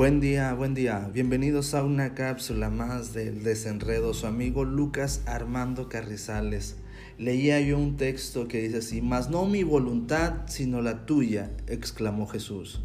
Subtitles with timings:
[0.00, 1.10] Buen día, buen día.
[1.12, 4.14] Bienvenidos a una cápsula más del desenredo.
[4.14, 6.76] Su amigo Lucas Armando Carrizales.
[7.18, 12.26] Leía yo un texto que dice así, mas no mi voluntad, sino la tuya, exclamó
[12.26, 12.80] Jesús.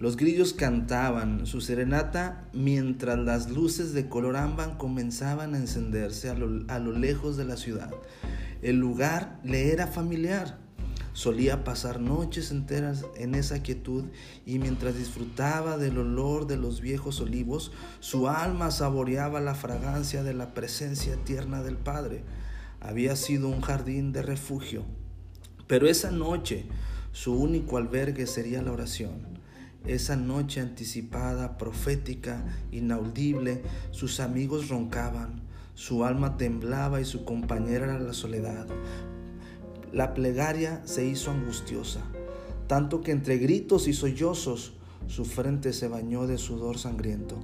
[0.00, 6.34] Los grillos cantaban su serenata mientras las luces de color ámbar comenzaban a encenderse a
[6.34, 7.90] lo, a lo lejos de la ciudad.
[8.62, 10.56] El lugar le era familiar
[11.16, 14.04] Solía pasar noches enteras en esa quietud
[14.44, 20.34] y mientras disfrutaba del olor de los viejos olivos, su alma saboreaba la fragancia de
[20.34, 22.22] la presencia tierna del Padre.
[22.80, 24.84] Había sido un jardín de refugio,
[25.66, 26.66] pero esa noche
[27.12, 29.38] su único albergue sería la oración.
[29.86, 35.40] Esa noche anticipada, profética, inaudible, sus amigos roncaban,
[35.72, 38.66] su alma temblaba y su compañera era la soledad.
[39.92, 42.00] La plegaria se hizo angustiosa,
[42.66, 44.72] tanto que entre gritos y sollozos
[45.06, 47.36] su frente se bañó de sudor sangriento,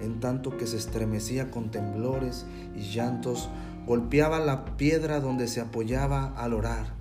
[0.00, 2.44] en tanto que se estremecía con temblores
[2.76, 3.48] y llantos,
[3.86, 6.94] golpeaba la piedra donde se apoyaba al orar,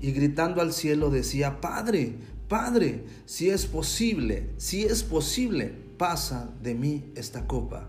[0.00, 2.16] y gritando al cielo decía, Padre,
[2.48, 7.88] Padre, si es posible, si es posible, pasa de mí esta copa.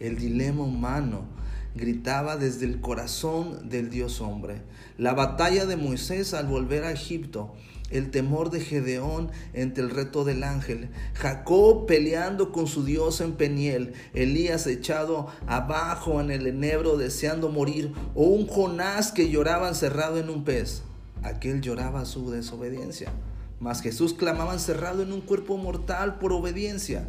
[0.00, 1.26] El dilema humano
[1.74, 4.62] gritaba desde el corazón del Dios hombre.
[4.98, 7.54] La batalla de Moisés al volver a Egipto,
[7.90, 13.32] el temor de Gedeón entre el reto del ángel, Jacob peleando con su Dios en
[13.32, 20.18] Peniel, Elías echado abajo en el enebro deseando morir, o un Jonás que lloraba encerrado
[20.18, 20.82] en un pez.
[21.22, 23.12] Aquel lloraba su desobediencia,
[23.60, 27.06] mas Jesús clamaba encerrado en un cuerpo mortal por obediencia.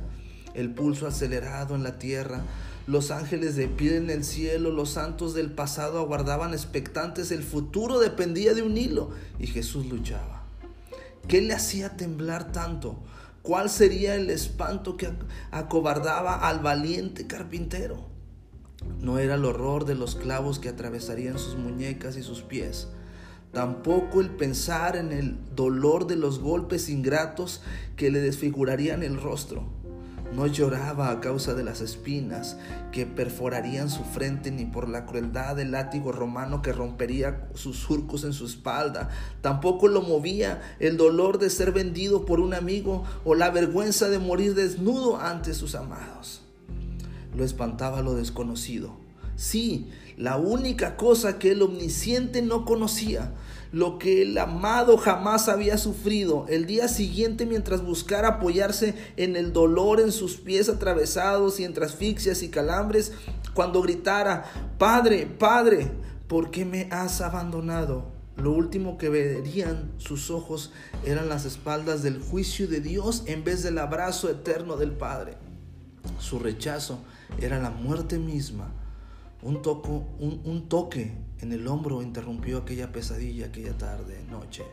[0.53, 2.43] El pulso acelerado en la tierra,
[2.85, 7.99] los ángeles de pie en el cielo, los santos del pasado aguardaban expectantes, el futuro
[7.99, 10.43] dependía de un hilo y Jesús luchaba.
[11.27, 12.97] ¿Qué le hacía temblar tanto?
[13.41, 15.09] ¿Cuál sería el espanto que
[15.51, 18.07] acobardaba al valiente carpintero?
[18.99, 22.89] No era el horror de los clavos que atravesarían sus muñecas y sus pies,
[23.53, 27.61] tampoco el pensar en el dolor de los golpes ingratos
[27.95, 29.82] que le desfigurarían el rostro
[30.35, 32.57] no lloraba a causa de las espinas
[32.91, 38.23] que perforarían su frente ni por la crueldad del látigo romano que rompería sus surcos
[38.23, 39.09] en su espalda.
[39.41, 44.19] Tampoco lo movía el dolor de ser vendido por un amigo o la vergüenza de
[44.19, 46.41] morir desnudo ante sus amados.
[47.35, 49.02] Lo espantaba lo desconocido.
[49.35, 53.33] Sí, la única cosa que el omnisciente no conocía,
[53.71, 56.45] lo que el amado jamás había sufrido.
[56.47, 61.85] El día siguiente, mientras buscara apoyarse en el dolor en sus pies atravesados y entre
[61.85, 63.13] asfixias y calambres,
[63.55, 64.45] cuando gritara,
[64.77, 65.91] Padre, Padre,
[66.27, 68.11] ¿por qué me has abandonado?
[68.37, 70.71] Lo último que verían sus ojos
[71.05, 75.37] eran las espaldas del juicio de Dios en vez del abrazo eterno del Padre.
[76.19, 76.99] Su rechazo
[77.39, 78.71] era la muerte misma.
[79.43, 81.11] Un, toco, un, toque
[81.41, 84.63] en el hombro interrumpió aquella pesadilla aquella tarde, noche.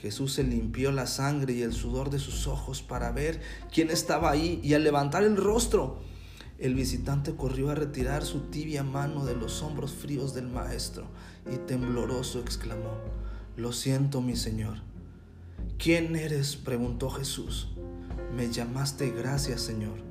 [0.00, 3.42] Jesús se limpió la sangre y el sudor de sus ojos para ver
[3.72, 6.00] quién estaba ahí y al levantar el rostro,
[6.58, 11.06] el visitante corrió a retirar su tibia mano de los hombros fríos del maestro
[11.52, 12.96] y tembloroso exclamó,
[13.56, 14.78] Lo siento, mi Señor.
[15.78, 16.56] ¿Quién eres?
[16.56, 17.68] preguntó Jesús.
[18.34, 20.07] Me llamaste gracias, Señor,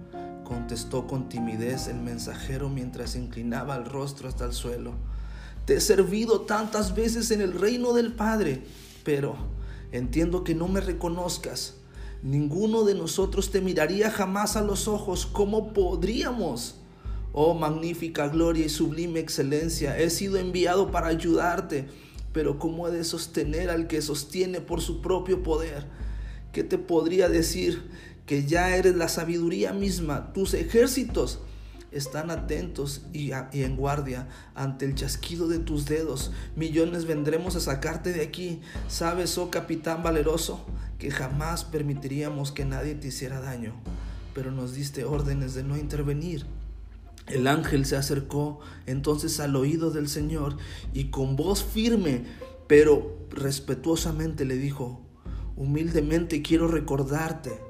[0.48, 4.94] contestó con timidez el mensajero mientras inclinaba el rostro hasta el suelo.
[5.66, 8.64] Te he servido tantas veces en el reino del Padre,
[9.04, 9.36] pero
[9.92, 11.74] entiendo que no me reconozcas.
[12.24, 15.26] Ninguno de nosotros te miraría jamás a los ojos.
[15.26, 16.76] ¿Cómo podríamos?
[17.34, 21.90] Oh magnífica gloria y sublime excelencia, he sido enviado para ayudarte,
[22.32, 25.88] pero ¿cómo he de sostener al que sostiene por su propio poder?
[26.54, 27.92] ¿Qué te podría decir?
[28.28, 31.40] Que ya eres la sabiduría misma, tus ejércitos
[31.92, 36.32] están atentos y, en guardia ante el chasquido de tus dedos.
[36.56, 38.62] Millones vendremos a sacarte de aquí.
[38.88, 40.66] ¿Sabes, oh capitán valeroso,
[41.00, 43.74] que jamás permitiríamos que nadie te hiciera daño?
[44.34, 46.46] Pero nos diste órdenes de no intervenir.
[47.28, 50.58] El ángel se acercó entonces al oído del Señor
[50.94, 52.24] y con voz firme,
[52.68, 55.02] pero respetuosamente le dijo,
[55.58, 57.67] humildemente quiero recordarte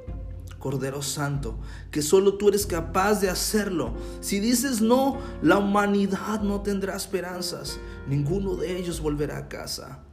[0.59, 1.59] Cordero Santo,
[1.91, 3.93] que solo tú eres capaz de hacerlo.
[4.19, 7.79] Si dices no, la humanidad no tendrá esperanzas.
[8.07, 10.03] Ninguno de ellos volverá a casa.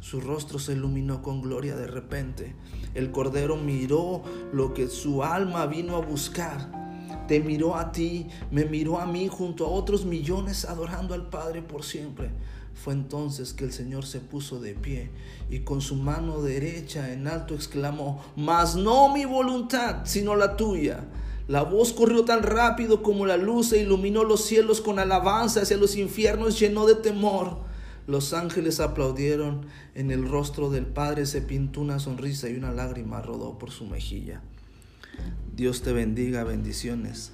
[0.00, 2.54] Su rostro se iluminó con gloria de repente.
[2.94, 4.22] El Cordero miró
[4.52, 6.85] lo que su alma vino a buscar.
[7.26, 11.62] Te miró a ti, me miró a mí junto a otros millones adorando al Padre
[11.62, 12.30] por siempre.
[12.74, 15.10] Fue entonces que el Señor se puso de pie
[15.50, 21.04] y con su mano derecha en alto exclamó, mas no mi voluntad, sino la tuya.
[21.48, 25.76] La voz corrió tan rápido como la luz e iluminó los cielos con alabanza hacia
[25.76, 27.58] los infiernos, llenó de temor.
[28.06, 33.22] Los ángeles aplaudieron, en el rostro del Padre se pintó una sonrisa y una lágrima
[33.22, 34.42] rodó por su mejilla.
[35.54, 37.32] Dios te bendiga, bendiciones.